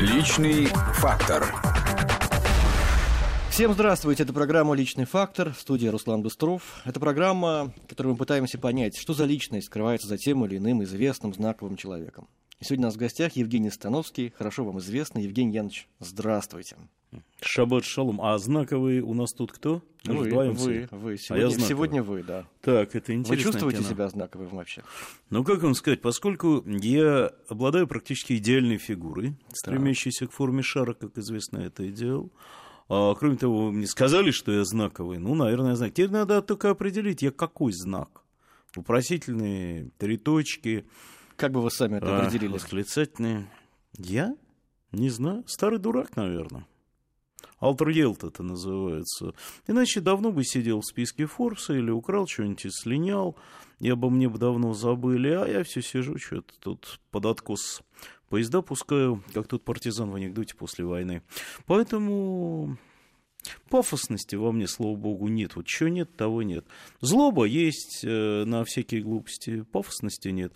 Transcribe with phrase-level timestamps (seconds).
[0.00, 1.44] Личный фактор.
[3.50, 6.80] Всем здравствуйте, это программа «Личный фактор», в студии Руслан Быстров.
[6.86, 10.82] Это программа, в которой мы пытаемся понять, что за личность скрывается за тем или иным
[10.84, 12.28] известным знаковым человеком.
[12.60, 15.24] И сегодня у нас в гостях Евгений Становский, хорошо вам известный.
[15.24, 16.76] Евгений Янович, здравствуйте.
[17.42, 18.20] Шаббат шалом.
[18.20, 19.82] А знаковый у нас тут кто?
[20.04, 20.56] Мы вы, вдвоем вы,
[20.86, 20.96] все?
[20.96, 21.12] вы.
[21.14, 21.68] А Сегодня, я знаковый.
[21.68, 22.46] сегодня вы, да.
[22.60, 23.44] Так, это Вы интересно.
[23.52, 24.82] чувствуете себя знаковым вообще?
[25.30, 31.16] Ну, как вам сказать, поскольку я обладаю практически идеальной фигурой, стремящейся к форме шара, как
[31.18, 32.30] известно, это идеал.
[32.88, 35.18] А, кроме того, вы мне сказали, что я знаковый.
[35.18, 35.92] Ну, наверное, знак.
[35.92, 38.22] Теперь надо только определить, я какой знак.
[38.74, 40.86] Вопросительные, три точки,
[41.36, 42.52] Как бы вы сами это а, определили?
[42.52, 43.50] восклицательные.
[43.96, 44.34] Я?
[44.92, 45.44] Не знаю.
[45.46, 46.66] Старый дурак, наверное.
[47.60, 49.34] Алтерьелт это называется.
[49.66, 53.36] Иначе давно бы сидел в списке Форбса или украл что-нибудь и слинял,
[53.78, 57.82] и обо мне бы давно забыли, а я все сижу, что-то тут под откос
[58.30, 61.22] поезда пускаю, как тот партизан в анекдоте после войны.
[61.66, 62.78] Поэтому
[63.68, 65.56] пафосности во мне, слава богу, нет.
[65.56, 66.64] Вот чего нет, того нет.
[67.00, 70.54] Злоба есть э, на всякие глупости, пафосности нет.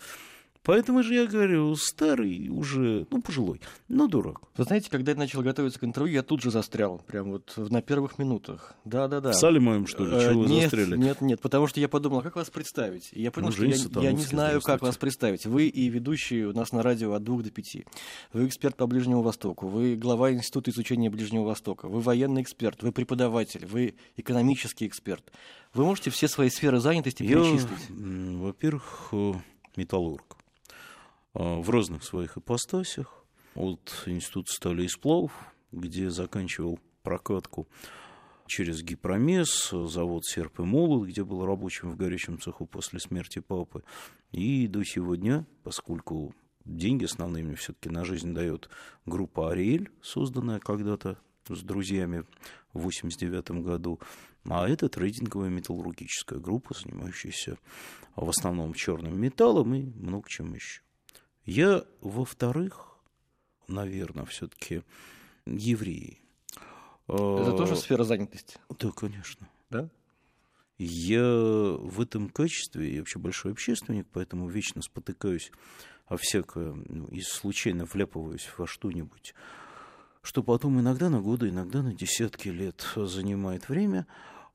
[0.65, 4.41] Поэтому же я говорю, старый уже, ну, пожилой, но дурак.
[4.57, 7.81] Вы знаете, когда я начал готовиться к интервью, я тут же застрял, прям вот на
[7.83, 8.75] первых минутах.
[8.83, 9.31] Да-да-да.
[9.31, 10.15] В сале моем, что ли?
[10.15, 10.97] Э, Чего вы нет, застряли?
[10.97, 13.09] Нет, нет, потому что я подумал, как вас представить?
[13.13, 15.45] И я понял, Ну, что я, я не знаю, как вас представить.
[15.45, 17.85] Вы и ведущий у нас на радио от двух до пяти.
[18.33, 22.91] Вы эксперт по Ближнему Востоку, вы глава Института изучения Ближнего Востока, вы военный эксперт, вы
[22.91, 25.31] преподаватель, вы экономический эксперт.
[25.75, 27.89] Вы можете все свои сферы занятости Я, перечислить?
[27.89, 29.33] м, во-первых, э,
[29.75, 30.34] металлург.
[31.37, 33.25] А, В разных своих ипостасях.
[33.55, 35.33] От Института стали и сплавов,
[35.73, 37.67] где заканчивал прокатку
[38.47, 43.83] через Гипромес, завод «Серп и молот», где был рабочим в горячем цеху после смерти папы.
[44.31, 46.33] И до сегодня, поскольку
[46.63, 48.69] деньги основные мне все-таки на жизнь дает
[49.05, 51.17] группа «Ариэль», созданная когда-то
[51.49, 52.23] с друзьями
[52.71, 53.99] в 1989 году,
[54.45, 57.57] а это трейдинговая металлургическая группа, занимающаяся
[58.15, 60.84] в основном черным металлом и много чем еще.
[61.45, 62.97] Я, во-вторых,
[63.67, 64.83] наверное, все-таки
[65.45, 66.21] еврей.
[67.07, 69.47] Это А, тоже сфера занятости, Да, конечно.
[69.69, 69.89] да?
[70.77, 75.51] Я в этом качестве, я вообще большой общественник, поэтому вечно спотыкаюсь
[76.07, 79.33] о всякое, ну, и случайно вляпываюсь во что-нибудь,
[80.21, 84.05] что потом иногда на годы, иногда на десятки лет занимает время.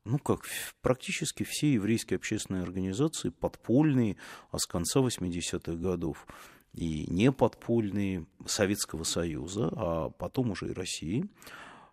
[0.04, 0.42] Ну, как
[0.82, 4.16] практически все еврейские общественные организации, подпольные,
[4.50, 6.26] а с конца 80-х годов,
[6.74, 11.28] и не подпольные Советского Союза, а потом уже и России,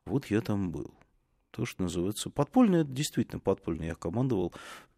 [0.06, 0.94] вот я там был.
[1.52, 3.88] То, что называется подпольное, это действительно подпольное.
[3.88, 4.54] Я командовал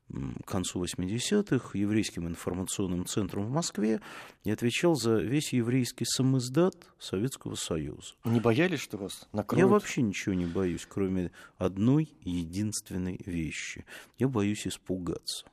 [0.10, 4.02] к концу 80-х еврейским информационным центром в Москве
[4.44, 8.16] и отвечал за весь еврейский самиздат Советского Союза.
[8.26, 9.70] Не боялись, что вас Я накроют?
[9.70, 13.86] вообще ничего не боюсь, кроме одной единственной вещи.
[14.18, 15.46] Я боюсь испугаться.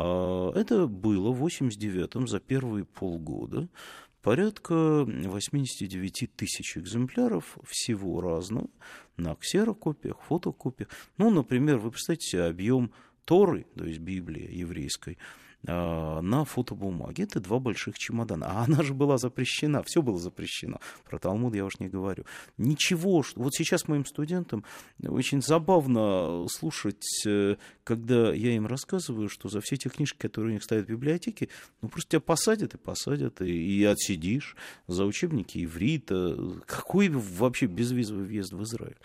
[0.00, 3.68] А это было в 89-м, за первые полгода.
[4.22, 8.68] Порядка 89 тысяч экземпляров всего разного
[9.16, 10.88] на ксерокопиях, фотокопиях.
[11.16, 12.92] Ну, например, вы представьте себе объем
[13.24, 15.18] Торы, то есть Библии еврейской,
[15.62, 17.24] на фотобумаге.
[17.24, 18.46] Это два больших чемодана.
[18.46, 20.80] А она же была запрещена, все было запрещено.
[21.04, 22.24] Про Талмуд я уж не говорю.
[22.56, 24.64] Ничего, вот сейчас моим студентам
[25.04, 30.54] очень забавно слушать, э, когда я им рассказываю, что за все те книжки, которые у
[30.54, 31.48] них стоят в библиотеке,
[31.82, 36.36] ну просто тебя посадят и посадят, и, и отсидишь за учебники иврита.
[36.66, 38.96] Какой вообще безвизовый въезд в Израиль?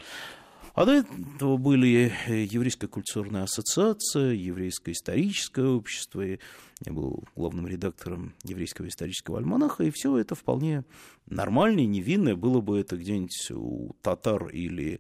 [0.74, 6.22] А до этого были э, Еврейская культурная ассоциация, Еврейское историческое общество.
[6.22, 6.40] Я
[6.92, 10.84] был главным редактором Еврейского исторического альманаха, и все это вполне
[11.28, 12.36] нормально и невинное.
[12.36, 15.00] Было бы это где-нибудь у татар или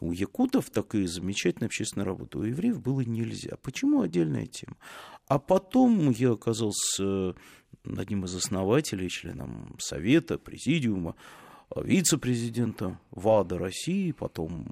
[0.00, 2.38] у якутов, так и замечательная общественная работа.
[2.38, 3.56] У евреев было нельзя.
[3.62, 4.76] Почему отдельная тема?
[5.26, 7.34] А потом я оказался
[7.84, 11.16] одним из основателей, членом Совета, Президиума,
[11.76, 14.66] вице-президента ВАДА России, потом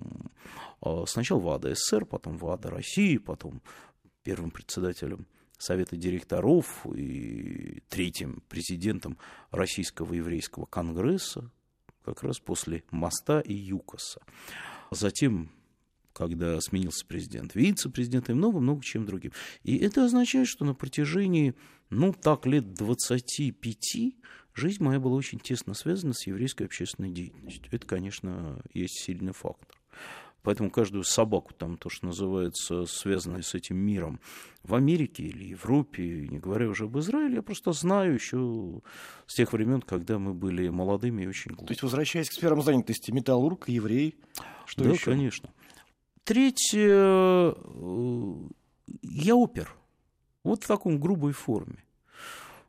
[0.84, 3.62] э, сначала ВАДА СССР, потом ВАДА России, потом
[4.22, 5.26] первым председателем
[5.58, 9.16] Совета директоров и третьим президентом
[9.52, 11.52] Российского еврейского конгресса,
[12.04, 14.20] как раз после моста и ЮКОСа.
[14.90, 15.50] Затем
[16.12, 19.32] когда сменился президент, вице-президент и много-много чем другим.
[19.62, 21.54] И это означает, что на протяжении,
[21.90, 24.14] ну, так, лет 25
[24.54, 27.68] жизнь моя была очень тесно связана с еврейской общественной деятельностью.
[27.70, 29.78] Это, конечно, есть сильный фактор.
[30.42, 34.20] Поэтому каждую собаку, там, то, что называется, связанное с этим миром,
[34.64, 38.80] в Америке или Европе, не говоря уже об Израиле, я просто знаю еще
[39.26, 41.68] с тех времен, когда мы были молодыми и очень глупыми.
[41.68, 44.16] То есть, возвращаясь к сферам занятости, металлург, еврей,
[44.66, 45.04] что да, еще?
[45.04, 45.50] конечно.
[46.24, 47.54] Третье, э,
[49.02, 49.74] я опер.
[50.44, 51.84] Вот в таком грубой форме.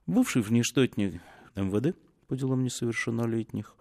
[0.07, 1.21] Бывший внештатник
[1.55, 1.95] МВД
[2.27, 3.75] по делам несовершеннолетних,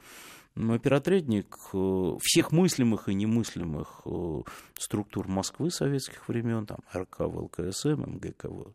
[0.55, 4.43] оперотрядник э, всех мыслимых и немыслимых э,
[4.79, 8.75] структур Москвы советских времен, там РК, ВЛКСМ, МГКВ,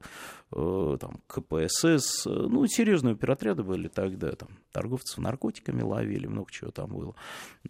[0.52, 6.90] э, там КПСС, ну, серьезные оперотряды были тогда, там торговцев наркотиками ловили, много чего там
[6.90, 7.16] было.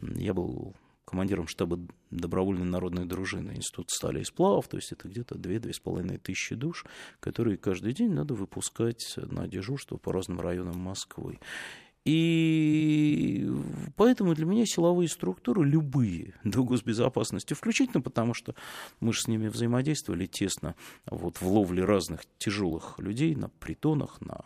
[0.01, 0.75] Я был
[1.07, 1.79] командиром штаба
[2.11, 6.85] добровольной народной дружины Институт стали и сплавов, то есть это где-то 2-2,5 тысячи душ,
[7.21, 11.39] которые каждый день надо выпускать на дежурство по разным районам Москвы.
[12.03, 13.49] И
[13.95, 18.55] поэтому для меня силовые структуры, любые до госбезопасности, включительно потому, что
[18.99, 20.75] мы же с ними взаимодействовали тесно
[21.05, 24.45] вот, в ловле разных тяжелых людей на притонах, на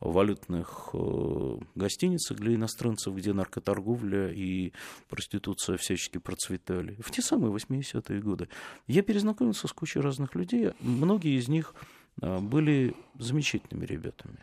[0.00, 4.72] валютных э, гостиницах для иностранцев, где наркоторговля и
[5.08, 6.96] проституция всячески процветали.
[7.00, 8.48] В те самые 80-е годы.
[8.86, 10.72] Я перезнакомился с кучей разных людей.
[10.80, 11.74] Многие из них
[12.20, 14.38] э, были замечательными ребятами.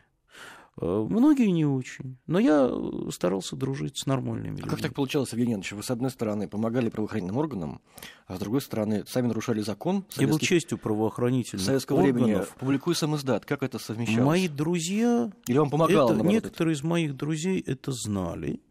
[0.82, 2.72] Э, многие не очень, но я
[3.12, 4.68] старался дружить с нормальными людьми.
[4.68, 5.74] А как так получалось, Евгений Иванович?
[5.74, 7.82] Вы, с одной стороны, помогали правоохранительным органам,
[8.26, 10.06] а с другой стороны, сами нарушали закон.
[10.18, 12.22] Я был частью правоохранительных советского органов.
[12.24, 13.46] времени, публикуя сам издат.
[13.46, 14.26] Как это совмещалось?
[14.26, 15.32] Мои друзья...
[15.48, 16.08] Или вам помогало?
[16.08, 18.62] это, наоборот, некоторые из моих друзей это знали.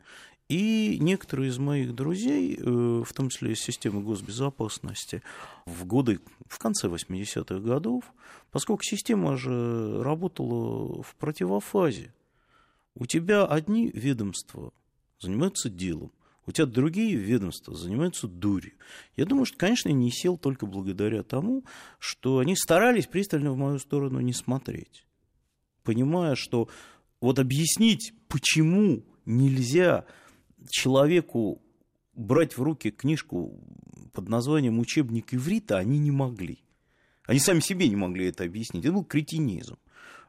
[0.49, 5.23] И некоторые из моих друзей, э, в том числе из системы госбезопасности,
[5.65, 8.05] в годы, в конце 80-х годов,
[8.51, 12.13] поскольку система же работала в противофазе,
[12.95, 14.73] у тебя одни ведомства
[15.21, 16.13] занимаются делом,
[16.47, 18.73] у тебя другие ведомства занимаются дурью.
[19.17, 21.65] Я думаю, что, конечно, не сел только благодаря тому,
[21.99, 25.07] что они старались пристально в мою сторону не смотреть,
[25.85, 26.69] понимая, что
[27.21, 30.05] вот объяснить, почему нельзя
[30.71, 31.63] человеку
[32.15, 33.61] брать в руки книжку
[34.13, 36.63] под названием «Учебник иврита» они не могли.
[37.25, 38.85] Они сами себе не могли это объяснить.
[38.85, 39.79] Это был кретинизм.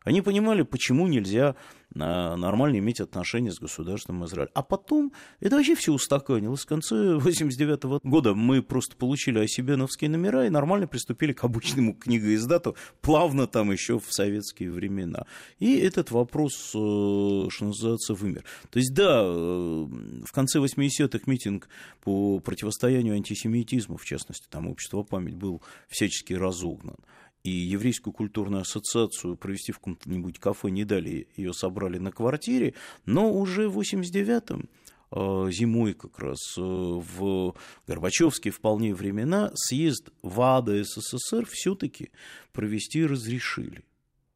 [0.03, 1.56] Они понимали, почему нельзя
[1.95, 4.49] нормально иметь отношения с государством Израиль.
[4.53, 6.61] А потом это вообще все устаканилось.
[6.61, 12.75] В конце 89 года мы просто получили осибеновские номера и нормально приступили к обычному книгоиздату,
[13.01, 15.25] плавно там еще в советские времена.
[15.59, 18.43] И этот вопрос, э, что называется, вымер.
[18.69, 19.87] То есть, да, э,
[20.25, 21.69] в конце 80-х митинг
[22.01, 26.95] по противостоянию антисемитизму, в частности, там общество память был всячески разогнан
[27.43, 32.73] и еврейскую культурную ассоциацию провести в каком-нибудь кафе не дали, ее собрали на квартире,
[33.05, 34.69] но уже в 89-м
[35.11, 37.55] э, зимой как раз э, в
[37.85, 42.11] Горбачевские вполне времена съезд ВАДА СССР все-таки
[42.53, 43.83] провести разрешили.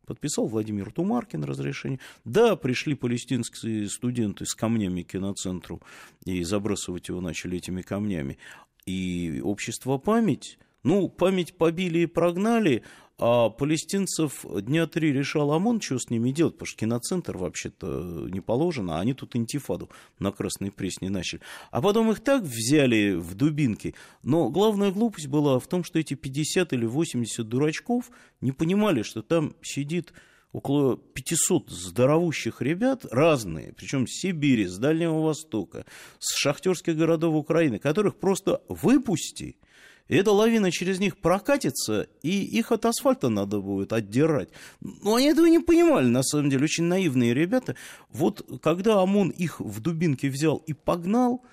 [0.06, 2.00] Подписал Владимир Тумаркин разрешение.
[2.24, 5.82] Да, пришли палестинские студенты с камнями к киноцентру
[6.24, 8.38] и забрасывать его начали этими камнями.
[8.86, 12.82] И общество «Память» Ну, память побили и прогнали,
[13.18, 18.40] а палестинцев дня три решал ОМОН, что с ними делать, потому что киноцентр вообще-то не
[18.40, 21.42] положено, а они тут интифаду на Красной Пресне начали.
[21.72, 23.96] А потом их так взяли в дубинки.
[24.24, 28.10] Но главная глупость была в том, что эти 50 или 80 дурачков
[28.40, 30.14] не понимали, что там сидит
[30.54, 35.86] около 500 здоровущих ребят, разные, причем с Сибири, с Дальнего Востока,
[36.20, 39.58] с шахтерских городов Украины, которых просто выпусти–
[40.08, 44.50] и эта лавина через них прокатится, и их от асфальта надо будет отдирать.
[44.82, 47.76] Но они этого не понимали, на самом деле, очень наивные ребята.
[48.10, 51.44] Вот когда ОМОН их в дубинке взял и погнал,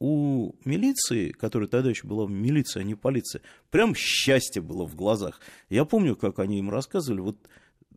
[0.00, 5.40] у милиции, которая тогда еще была милиция, а не полиция, прям счастье было в глазах.
[5.70, 7.38] Я помню, как они им рассказывали, вот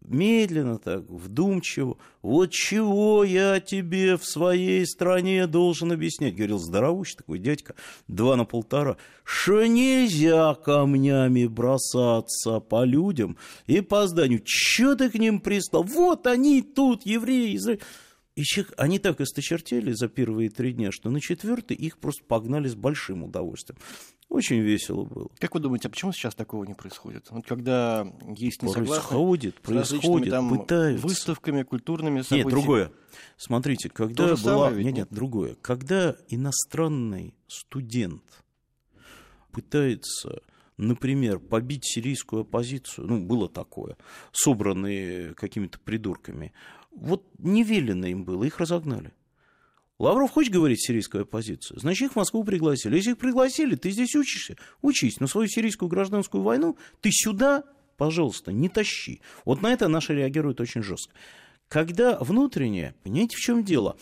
[0.08, 1.98] медленно так, вдумчиво.
[2.22, 7.76] Вот чего я тебе в своей стране должен объяснять, говорил здоровущий такой дядька,
[8.08, 14.42] два на полтора, что нельзя камнями бросаться по людям и по зданию.
[14.44, 15.84] Че ты к ним пристал?
[15.84, 17.82] Вот они тут, евреи, Израиль.
[18.38, 18.44] И
[18.78, 23.24] они так осточертели за первые три дня, что на четвертый их просто погнали с большим
[23.24, 23.80] удовольствием.
[24.30, 25.30] Очень весело было.
[25.40, 27.32] Как вы думаете, а почему сейчас такого не происходит?
[27.32, 29.08] Вот когда есть несогласие...
[29.08, 31.08] Происходит, происходит, там пытаются.
[31.08, 32.44] выставками, культурными событиями.
[32.44, 32.92] Нет, другое.
[33.38, 34.72] Смотрите, когда была...
[34.72, 35.56] Нет, нет, другое.
[35.64, 38.22] Когда иностранный студент
[39.52, 40.44] пытается
[40.78, 43.98] например, побить сирийскую оппозицию, ну, было такое,
[44.32, 46.54] собранные какими-то придурками,
[46.98, 49.14] вот не велено им было, их разогнали.
[50.00, 52.96] Лавров хочет говорить сирийскую оппозицию, значит, их в Москву пригласили.
[52.96, 57.64] Если их пригласили, ты здесь учишься, учись, но свою сирийскую гражданскую войну ты сюда,
[57.98, 59.22] пожалуйста, не тащи.
[59.44, 61.14] Вот на это наши реагируют очень жестко.
[61.68, 63.98] Когда внутреннее, понимаете, в чем дело?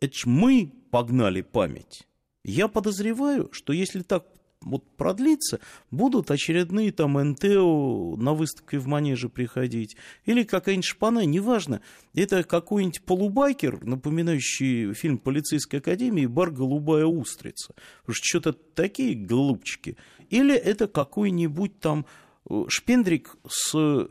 [0.00, 2.06] Это мы погнали память.
[2.44, 4.26] Я подозреваю, что если так
[4.62, 5.60] вот продлится,
[5.90, 11.80] будут очередные там НТО на выставке в Манеже приходить, или какая-нибудь шпана, неважно,
[12.14, 19.14] это какой-нибудь полубайкер, напоминающий фильм «Полицейская академия» и бар «Голубая устрица», потому что что-то такие
[19.14, 19.96] голубчики,
[20.30, 22.06] или это какой-нибудь там
[22.50, 24.08] э, шпендрик с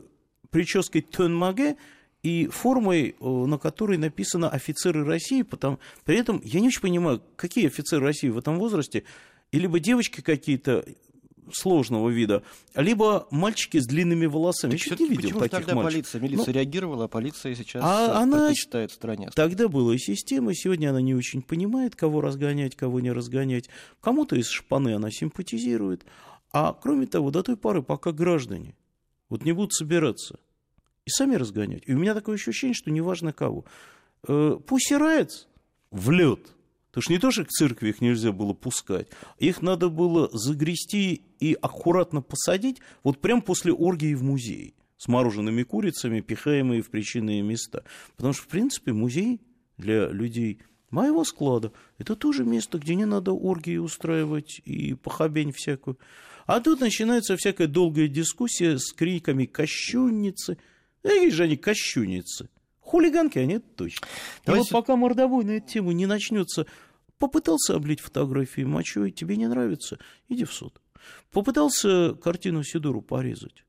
[0.50, 1.76] прической Тонмаге,
[2.22, 7.22] и формой, э, на которой написано «офицеры России», потому, при этом я не очень понимаю,
[7.36, 9.04] какие офицеры России в этом возрасте,
[9.52, 10.84] и либо девочки какие-то
[11.52, 12.42] сложного вида,
[12.74, 14.72] либо мальчики с длинными волосами.
[14.72, 15.92] Так я чуть не видел почему таких тогда мальчиков.
[15.94, 19.30] полиция, милиция Ну, реагировала, а полиция сейчас А а она- считает стране?
[19.34, 23.70] Тогда была и система, сегодня она не очень понимает, кого разгонять, кого не разгонять.
[24.02, 26.04] Кому-то из шпаны она симпатизирует.
[26.52, 28.74] А кроме того, до той поры, пока граждане
[29.30, 30.38] вот не будут собираться
[31.06, 31.82] и сами разгонять.
[31.86, 33.64] И у меня такое ощущение, что неважно кого.
[34.26, 34.90] Э, Пусть
[35.90, 36.40] в лед.
[36.90, 41.22] Потому что не то, что к церкви их нельзя было пускать, их надо было загрести
[41.38, 47.42] и аккуратно посадить вот прям после оргии в музей с мороженными курицами, пихаемые в причинные
[47.42, 47.84] места.
[48.16, 49.40] Потому что, в принципе, музей
[49.76, 55.98] для людей моего склада это тоже место, где не надо оргии устраивать и похабень всякую.
[56.46, 60.58] А тут начинается всякая долгая дискуссия с криками «кощунницы».
[61.02, 62.48] Какие же они кощунницы?
[62.88, 64.06] Хулиганки они это точно.
[64.06, 66.66] И Давайте- вот пока мордовой на эту тему не начнется,
[67.18, 69.98] попытался облить фотографии мочой, тебе не нравится,
[70.30, 70.80] иди в суд.
[71.30, 73.64] Попытался картину Сидору порезать.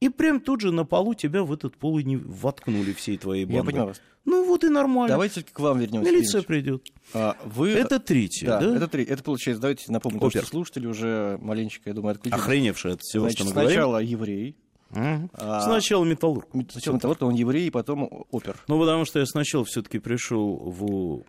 [0.00, 3.44] И прям тут же на полу тебя в этот пол и не воткнули всей твоей
[3.44, 3.58] банды.
[3.58, 4.02] Я понимаю вас.
[4.24, 5.08] Ну вот и нормально.
[5.08, 6.10] Давайте к вам вернемся.
[6.10, 6.88] Милиция придет.
[7.12, 7.70] А, вы...
[7.70, 8.76] Это третье, да, да?
[8.76, 9.04] это три.
[9.04, 10.42] Это получается, давайте напомним, потому Опер.
[10.42, 12.42] что слушатели уже маленечко, я думаю, отключились.
[12.42, 13.70] Охреневший от всего, Значит, что мы говорим.
[13.70, 14.56] сначала еврей,
[14.94, 15.30] Мгм.
[15.34, 16.48] а- Сначала металлург.
[16.70, 18.56] сначала того, что он еврей, и потом опер.
[18.68, 21.22] Ну, потому что я сначала все-таки пришел в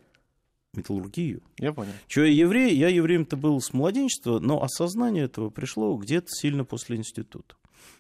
[0.78, 1.42] металлургию.
[1.58, 1.92] Я понял.
[2.08, 2.76] Че я еврей?
[2.76, 7.56] Я евреем-то был с младенчества, но осознание этого пришло где-то сильно после института.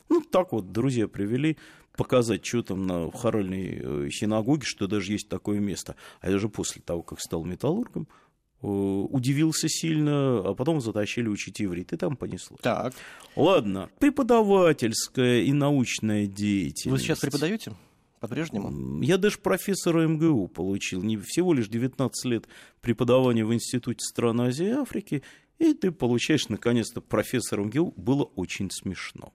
[0.09, 1.57] Ну, так вот, друзья привели
[1.97, 5.95] показать, что там на хоральной э, синагоге, что даже есть такое место.
[6.19, 8.07] А я же после того, как стал металлургом,
[8.61, 12.57] удивился сильно, а потом затащили учить иврит, и там понесло.
[12.61, 12.93] Так,
[13.35, 16.85] Ладно, преподавательская и научная деятельность.
[16.85, 17.73] вы сейчас преподаете
[18.19, 19.01] по-прежнему?
[19.01, 21.03] Я даже профессора МГУ получил.
[21.03, 22.47] Не всего лишь 19 лет
[22.81, 25.21] преподавания в Институте стран Азии и Африки,
[25.59, 27.93] и ты получаешь, наконец-то, профессора МГУ.
[27.95, 29.33] Было очень смешно.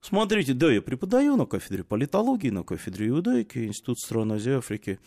[0.00, 5.00] Смотрите, да, я преподаю на кафедре политологии, на кафедре иудаики, Институт стран Азии и Африки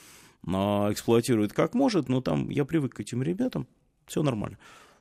[0.45, 3.67] эксплуатирует как может, но там я привык к этим ребятам,
[4.05, 4.57] все нормально.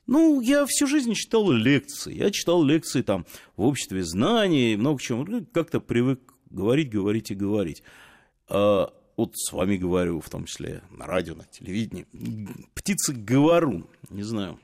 [0.06, 2.14] Ну, я всю жизнь читал лекции.
[2.14, 5.24] Я читал лекции там в обществе знаний, много чего.
[5.24, 6.20] Ну, Как-то привык
[6.50, 7.82] говорить, говорить и говорить.
[8.48, 12.06] А, вот с вами говорю, в том числе на радио, на телевидении.
[12.74, 14.58] Птица говорун, не знаю,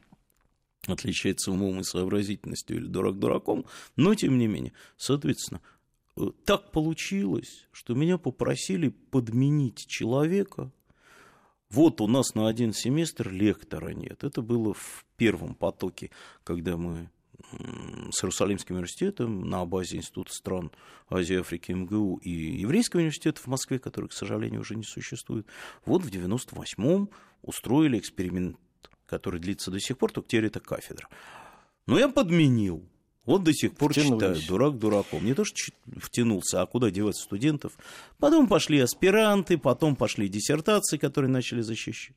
[0.87, 3.67] отличается умом и сообразительностью или дурак дураком,
[3.97, 4.73] но тем не менее.
[4.97, 5.61] Соответственно,
[6.45, 10.71] так получилось, что меня попросили подменить человека.
[11.71, 14.25] Вот у нас на один семестр лектора нет.
[14.25, 16.11] Это было в первом потоке,
[16.45, 17.11] когда мы
[18.11, 20.71] с Иерусалимским университетом на базе Института стран
[21.09, 25.47] Азии, Африки, МГУ и Еврейского университета в Москве, который, к сожалению, уже не существует,
[25.85, 27.11] вот в 98-м
[27.43, 28.59] устроили эксперимент,
[29.07, 31.09] который длится до сих пор, только теперь это кафедра.
[31.87, 32.89] Но я подменил.
[33.27, 34.39] Вот до сих пор Втянулись.
[34.39, 35.25] читаю, дурак дураком.
[35.25, 35.57] Не то, что
[35.97, 37.77] втянулся, а куда девать студентов.
[38.19, 42.17] Потом пошли аспиранты, потом пошли диссертации, которые начали защищать.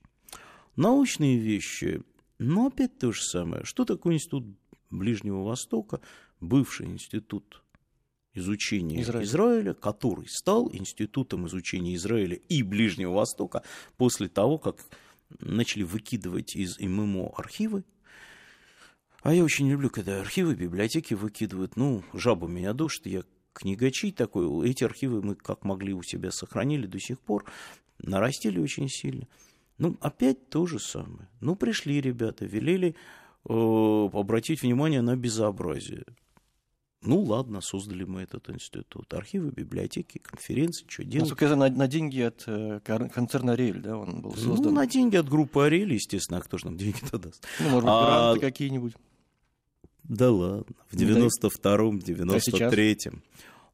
[0.75, 2.03] Научные вещи,
[2.37, 3.65] но опять то же самое.
[3.65, 4.45] Что такое институт
[4.91, 5.99] Ближнего Востока,
[6.39, 7.63] бывший институт
[8.33, 9.25] изучения Израиля.
[9.25, 13.63] Израиля, который стал институтом изучения Израиля и Ближнего Востока
[13.97, 14.77] после того, как
[15.39, 17.83] начали выкидывать из ММО архивы.
[19.21, 21.75] А я очень люблю, когда архивы, библиотеки выкидывают.
[21.75, 23.23] Ну, жаба меня душит, я
[23.53, 24.69] книгачей такой.
[24.69, 27.45] Эти архивы мы как могли у себя сохранили до сих пор,
[28.01, 29.27] нарастили очень сильно.
[29.77, 31.27] Ну, опять то же самое.
[31.41, 32.95] Ну, пришли ребята, велели
[33.47, 36.03] э, обратить внимание на безобразие.
[37.01, 39.13] Ну, ладно, создали мы этот институт.
[39.13, 41.29] Архивы, библиотеки, конференции, что делать?
[41.29, 44.37] Насколько я знаю, на, на деньги от э, кон- концерна Рель, да, он был Ну,
[44.55, 44.73] создан.
[44.73, 47.45] на деньги от группы Арели, естественно, а кто же нам деньги-то даст?
[47.61, 48.95] Ну, может быть, А- гранты какие-нибудь.
[50.09, 53.23] Да ладно, в Ну, да и- 92-м, 93-м.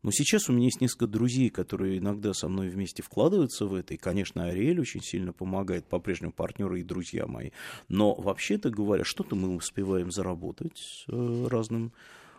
[0.03, 3.95] Но сейчас у меня есть несколько друзей, которые иногда со мной вместе вкладываются в это.
[3.95, 7.49] И, конечно, Ариэль очень сильно помогает, по-прежнему партнеры и друзья мои.
[7.89, 11.91] Но вообще-то говоря, что-то мы успеваем заработать э, разным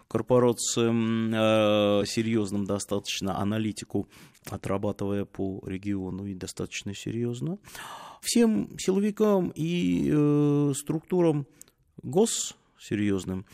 [0.07, 4.09] корпорациям, э, серьезным достаточно, аналитику
[4.49, 7.59] отрабатывая по региону и достаточно серьезно.
[8.21, 11.47] Всем силовикам и э, структурам
[12.05, 13.45] гос серьезным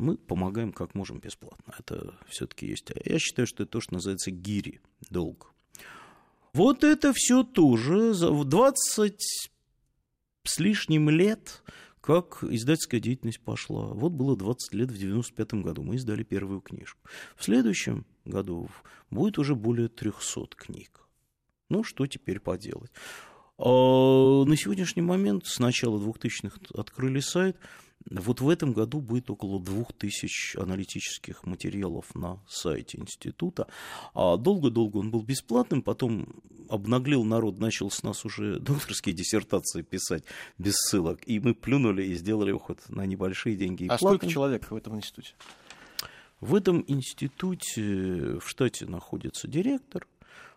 [0.00, 1.74] мы помогаем как можем бесплатно.
[1.78, 2.90] Это все-таки есть.
[3.04, 4.80] Я считаю, что это то, что называется гири,
[5.10, 5.54] долг.
[6.52, 9.50] Вот это все тоже в 20
[10.44, 11.62] с лишним лет,
[12.00, 13.88] как издательская деятельность пошла.
[13.88, 16.98] Вот было 20 лет в 95 году, мы издали первую книжку.
[17.36, 18.68] В следующем году
[19.10, 21.06] будет уже более 300 книг.
[21.68, 22.90] Ну, что теперь поделать?
[23.58, 27.56] А на сегодняшний момент, с начала 2000-х открыли сайт,
[28.08, 33.68] вот в этом году будет около 2000 аналитических материалов на сайте института.
[34.14, 36.26] А долго-долго он был бесплатным, потом
[36.68, 40.24] обнаглел народ, начал с нас уже докторские диссертации писать
[40.58, 41.20] без ссылок.
[41.26, 43.86] И мы плюнули и сделали уход на небольшие деньги.
[43.88, 45.34] А сколько человек в этом институте?
[46.40, 50.06] В этом институте в штате находится директор,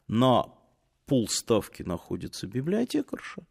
[0.08, 0.46] на
[1.06, 3.44] полставки находится библиотекарша,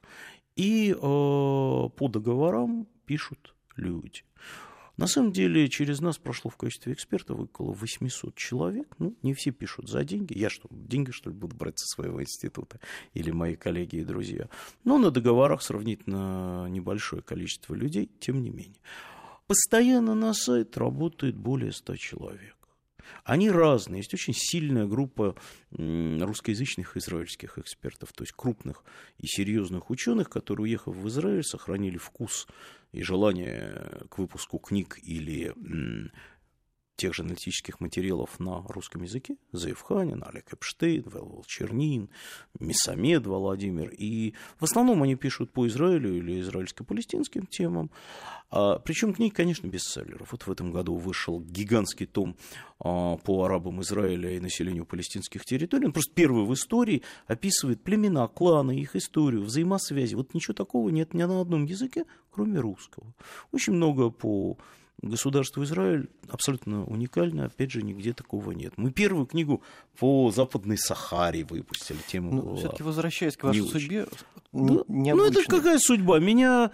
[0.56, 4.22] и э, по договорам пишут люди.
[4.98, 8.94] На самом деле, через нас прошло в качестве эксперта около 800 человек.
[8.98, 10.36] Ну, не все пишут за деньги.
[10.36, 12.78] Я что, деньги, что ли, буду брать со своего института?
[13.14, 14.48] Или мои коллеги и друзья?
[14.84, 18.80] Но на договорах сравнительно небольшое количество людей, тем не менее.
[19.46, 22.56] Постоянно на сайт работает более 100 человек.
[23.24, 24.00] Они разные.
[24.00, 25.36] Есть очень сильная группа
[25.70, 28.84] русскоязычных израильских экспертов, то есть крупных
[29.18, 32.46] и серьезных ученых, которые, уехав в Израиль, сохранили вкус
[32.92, 35.52] и желание к выпуску книг или
[37.02, 39.36] тех же аналитических материалов на русском языке.
[39.50, 42.08] Заевханин, Олег Эпштейн, Велвол Чернин,
[42.60, 43.90] Месамед Владимир.
[43.90, 47.90] И в основном они пишут по Израилю или израильско-палестинским темам.
[48.50, 50.30] А, причем книги, конечно, бестселлеров.
[50.30, 52.36] Вот в этом году вышел гигантский том
[52.78, 55.86] а, по арабам Израиля и населению палестинских территорий.
[55.86, 60.14] Он просто первый в истории описывает племена, кланы, их историю, взаимосвязи.
[60.14, 63.12] Вот ничего такого нет ни на одном языке, кроме русского.
[63.50, 64.56] Очень много по
[65.02, 68.72] государство Израиль абсолютно уникально, опять же, нигде такого нет.
[68.76, 69.62] Мы первую книгу
[69.98, 71.98] по Западной Сахаре выпустили.
[72.06, 74.06] Тема ну, все-таки возвращаясь к вашей судьбе,
[74.52, 74.84] да?
[74.88, 76.18] ну это какая судьба?
[76.18, 76.70] Меня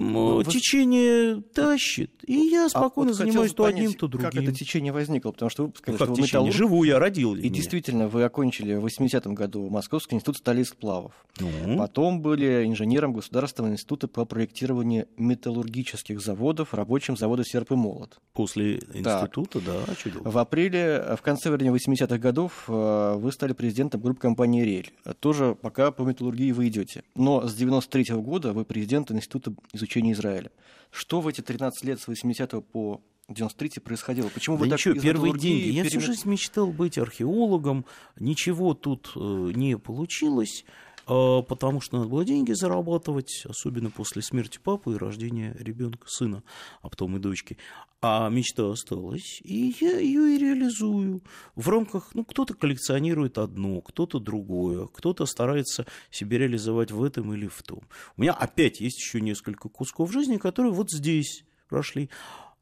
[0.00, 4.30] вот, течение тащит, и я спокойно а вот занимаюсь то понять, одним, то другим.
[4.30, 5.32] Как это течение возникло?
[5.32, 6.54] Потому что вы сказали, ну, как что вы металлург.
[6.54, 7.50] Живу я, родил И меня.
[7.50, 11.12] действительно, вы окончили в 80-м году Московский институт стали сплавов.
[11.40, 11.78] Ну.
[11.78, 18.18] Потом были инженером Государственного института по проектированию металлургических заводов, рабочим завода «Серп и молот».
[18.32, 19.86] После института, так.
[19.86, 24.62] да, что В апреле, в конце, вернее, 80-х годов э, вы стали президентом группы компании
[24.62, 24.92] «Рель».
[25.20, 27.02] Тоже пока по металлургии вы идете.
[27.14, 29.52] Но с 93 -го года вы президент Института
[29.84, 30.50] изучения Израиля.
[30.90, 34.28] Что в эти 13 лет с 80 по 93 происходило?
[34.28, 35.68] Почему да вы ничего, так первые деньги.
[35.68, 37.84] Я всю жизнь мечтал быть археологом,
[38.18, 40.64] ничего тут э, не получилось.
[41.06, 46.42] А, потому что надо было деньги зарабатывать, особенно после смерти папы и рождения ребенка, сына,
[46.82, 47.58] а потом и дочки.
[48.00, 51.22] А мечта осталась, и я ее и реализую.
[51.54, 57.46] В рамках, ну, кто-то коллекционирует одно, кто-то другое, кто-то старается себя реализовать в этом или
[57.46, 57.82] в том.
[58.16, 62.10] У меня опять есть еще несколько кусков жизни, которые вот здесь прошли.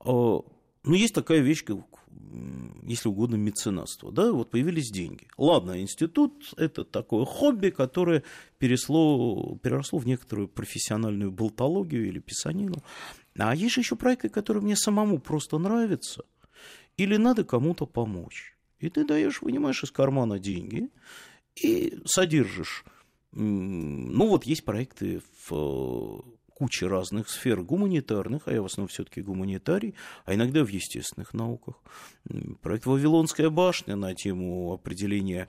[0.00, 0.40] А,
[0.84, 1.64] ну, есть такая вещь,
[2.82, 4.10] если угодно, меценатство.
[4.12, 5.28] Да, вот появились деньги.
[5.36, 8.22] Ладно, институт– это такое хобби, которое
[8.58, 12.82] пересло, переросло в некоторую профессиональную болтологию или писанину.
[13.38, 16.24] А есть же еще проекты, которые мне самому просто нравятся.
[16.96, 18.56] Или надо кому-то помочь.
[18.78, 20.90] И ты даешь, вынимаешь из кармана деньги
[21.54, 22.84] и содержишь.
[23.32, 26.24] Ну, вот есть проекты в
[26.62, 31.74] куча разных сфер гуманитарных, а я в основном все-таки гуманитарий, а иногда в естественных науках.
[32.60, 35.48] Проект «Вавилонская башня» на тему определения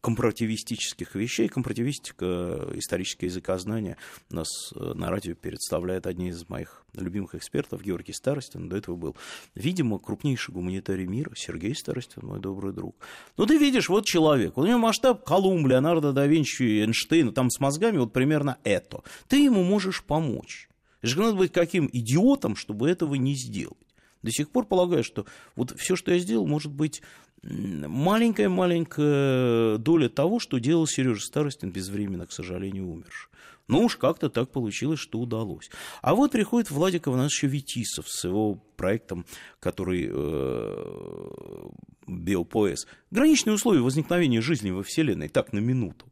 [0.00, 1.48] компаративистических вещей.
[1.48, 3.96] Компаративистика, историческое языкознание
[4.30, 9.16] нас э, на радио представляет одни из моих любимых экспертов, Георгий Старостин, до этого был,
[9.54, 12.96] видимо, крупнейший гуманитарий мира, Сергей Старостин, мой добрый друг.
[13.36, 17.60] Ну, ты видишь, вот человек, у него масштаб Колумб, Леонардо да Винчи, Эйнштейна, там с
[17.60, 19.02] мозгами вот примерно это.
[19.28, 20.68] Ты ему можешь помочь.
[21.00, 23.87] Это же надо быть каким идиотом, чтобы этого не сделать.
[24.22, 25.24] До сих пор полагаю, что
[25.56, 27.02] вот все, что я сделал, может быть
[27.42, 33.30] маленькая-маленькая доля того, что делал Сережа Старостин, безвременно, к сожалению, умерший.
[33.68, 35.70] Ну уж как-то так получилось, что удалось.
[36.00, 39.26] А вот приходит Владик Иванович Витисов с его проектом,
[39.60, 41.68] который э,
[42.06, 42.86] Биопоэс.
[43.10, 46.06] Граничные условия возникновения жизни во Вселенной, так, на минуту.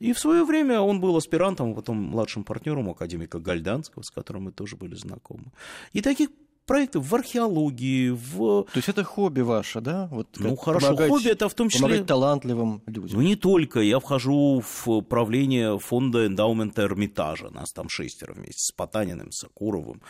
[0.00, 4.44] И в свое время он был аспирантом, а потом младшим партнером академика Гальданского, с которым
[4.44, 5.52] мы тоже были знакомы.
[5.92, 6.30] И таких
[6.66, 8.64] проектов в археологии, в...
[8.64, 10.08] То есть это хобби ваше, да?
[10.10, 11.86] Вот ну хорошо, хобби это в том числе...
[11.86, 13.18] Помогать талантливым людям.
[13.18, 18.72] Ну не только, я вхожу в правление фонда эндаумента Эрмитажа, нас там шестеро вместе с
[18.72, 20.00] Потаниным, Сакуровым,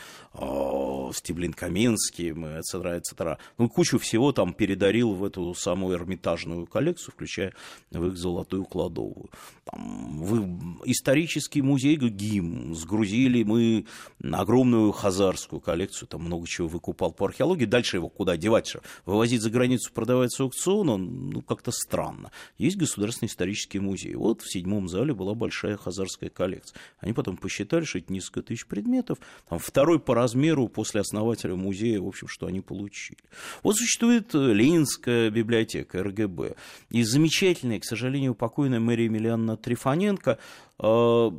[1.13, 3.39] Стеблин Каминским, etc., etc.
[3.59, 7.53] Ну кучу всего там передарил в эту самую эрмитажную коллекцию, включая
[7.91, 9.31] в их золотую кладовую.
[9.65, 13.87] Там, в исторический музей ГИМ сгрузили мы
[14.33, 17.65] огромную хазарскую коллекцию, там много чего выкупал по археологии.
[17.65, 18.69] Дальше его куда девать?
[18.69, 18.81] Что?
[19.05, 22.31] Вывозить за границу, продавать с аукциона, ну, как-то странно.
[22.59, 24.15] Есть Государственный исторический музей.
[24.15, 26.79] Вот в седьмом зале была большая хазарская коллекция.
[27.01, 29.19] Они потом посчитали, что это несколько тысяч предметов.
[29.49, 33.19] Там второй по размеру после основателя музея, в общем, что они получили.
[33.63, 36.57] Вот существует э, Ленинская библиотека РГБ.
[36.91, 40.39] И замечательная, к сожалению, покойная Мария Емельяновна Трифоненко
[40.79, 41.31] э,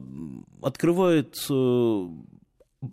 [0.61, 2.07] открывает э,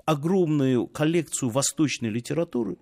[0.05, 2.77] огромную коллекцию восточной литературы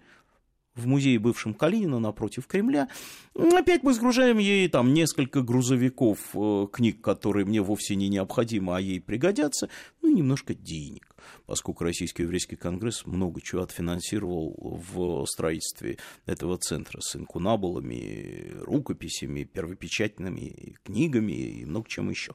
[0.75, 2.89] в музее бывшем Калинина напротив Кремля.
[3.35, 8.81] Опять мы сгружаем ей там несколько грузовиков э, книг, которые мне вовсе не необходимы, а
[8.81, 9.69] ей пригодятся,
[10.01, 11.10] ну и немножко денег
[11.47, 20.77] поскольку Российский еврейский конгресс много чего отфинансировал в строительстве этого центра с инкунабулами, рукописями, первопечатными
[20.85, 22.35] книгами и много чем еще.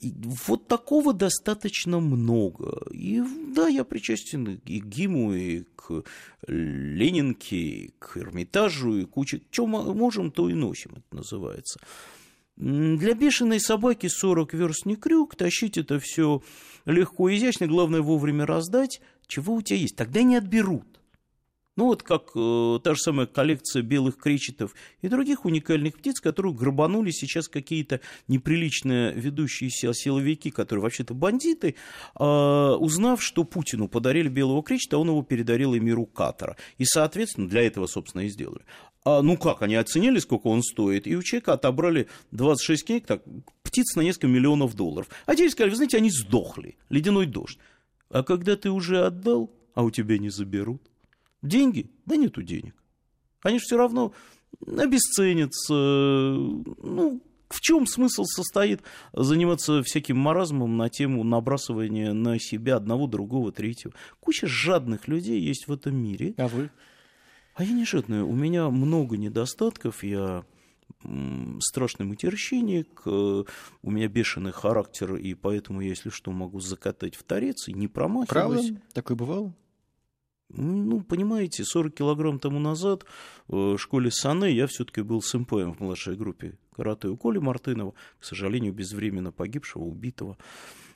[0.00, 0.14] И
[0.46, 2.86] вот такого достаточно много.
[2.90, 3.22] И
[3.54, 6.04] да, я причастен и к ГИМу, и к
[6.46, 9.42] Ленинке, и к Эрмитажу, и куче.
[9.50, 11.80] Что можем, то и носим, это называется.
[12.60, 16.42] Для бешеной собаки 40 верст не крюк, тащить это все
[16.84, 20.89] легко и изящно, главное вовремя раздать, чего у тебя есть, тогда не отберут.
[21.80, 26.56] Ну вот как э, та же самая коллекция белых кречетов и других уникальных птиц, которых
[26.56, 31.76] грабанули сейчас какие-то неприличные ведущиеся силовики, которые вообще-то бандиты,
[32.18, 36.58] э, узнав, что Путину подарили белого кречета, он его передарил эмиру Катара.
[36.76, 38.60] И, соответственно, для этого, собственно, и сделали.
[39.06, 43.22] А, ну как, они оценили, сколько он стоит, и у человека отобрали 26 книг, так,
[43.62, 45.08] птиц на несколько миллионов долларов.
[45.24, 47.58] А теперь сказали, вы знаете, они сдохли, ледяной дождь.
[48.10, 50.89] А когда ты уже отдал, а у тебя не заберут,
[51.42, 51.90] деньги?
[52.06, 52.74] Да нету денег.
[53.42, 54.12] Они же все равно
[54.66, 63.06] обесценятся, ну, в чем смысл состоит заниматься всяким маразмом на тему набрасывания на себя одного,
[63.06, 63.92] другого, третьего?
[64.20, 66.34] Куча жадных людей есть в этом мире.
[66.36, 66.70] А вы?
[67.54, 68.22] А я не жадная.
[68.22, 70.04] У меня много недостатков.
[70.04, 70.44] Я
[71.60, 73.44] страшный матерщинник, э,
[73.82, 77.88] у меня бешеный характер, и поэтому я, если что, могу закатать в торец и не
[77.88, 78.66] промахиваюсь.
[78.68, 78.82] Правда?
[78.92, 79.54] Такое бывало?
[80.52, 83.04] Ну, понимаете, 40 килограмм тому назад
[83.48, 87.94] в школе Сане я все-таки был с МПМ в младшей группе карате у Коли Мартынова,
[88.18, 90.38] к сожалению, безвременно погибшего, убитого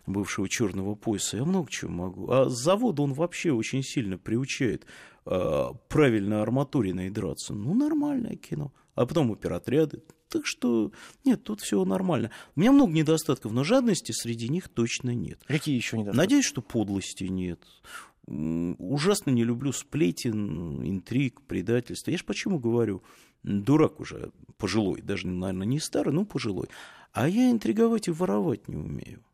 [0.06, 1.36] бывшего черного пояса.
[1.36, 2.30] Я много чего могу.
[2.30, 4.86] А с завода он вообще очень сильно приучает
[5.26, 7.54] э, правильно арматуриной драться.
[7.54, 8.72] Ну, нормальное кино.
[8.94, 10.02] А потом оперотряды.
[10.28, 10.90] Так что,
[11.24, 12.30] нет, тут все нормально.
[12.56, 15.40] У меня много недостатков, но жадности среди них точно нет.
[15.46, 16.18] Какие еще недостатки?
[16.18, 17.60] Надеюсь, что подлости нет.
[18.26, 22.10] Ужасно не люблю сплетен, интриг, предательства.
[22.10, 23.02] Я же почему говорю,
[23.42, 26.68] дурак уже пожилой, даже, наверное, не старый, но пожилой.
[27.12, 29.24] А я интриговать и воровать не умею.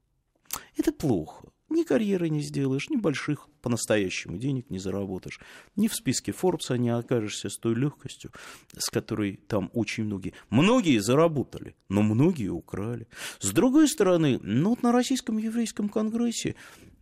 [0.76, 1.49] Это плохо.
[1.70, 5.40] Ни карьеры не сделаешь, ни больших по-настоящему денег не заработаешь.
[5.76, 8.32] Ни в списке Форбса не окажешься с той легкостью,
[8.76, 10.34] с которой там очень многие.
[10.50, 13.06] Многие заработали, но многие украли.
[13.38, 16.56] С другой стороны, ну вот на Российском еврейском конгрессе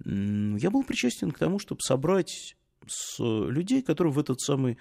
[0.04, 4.76] я был причастен к тому, чтобы собрать с людей, которые в этот самый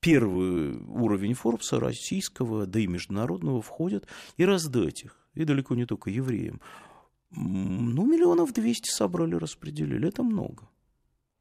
[0.00, 5.18] первый уровень Форбса российского, да и международного входят, и раздать их.
[5.34, 6.60] И далеко не только евреям.
[7.36, 10.08] Ну, миллионов двести собрали, распределили.
[10.08, 10.68] Это много.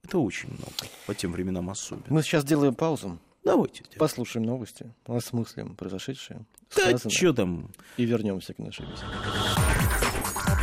[0.04, 0.74] Это очень много.
[1.08, 2.06] По тем временам особенно.
[2.10, 3.20] Мы сейчас делаем паузу.
[3.44, 3.84] Давайте.
[3.98, 6.46] Послушаем новости, осмыслим произошедшее.
[6.76, 7.70] Да что там?
[7.98, 9.06] И вернемся к нашей беседе.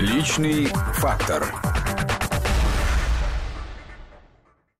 [0.00, 1.44] Личный фактор.